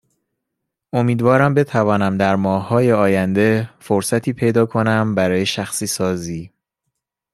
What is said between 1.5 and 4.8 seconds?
بتوانم در ماههای آینده فرصتی پیدا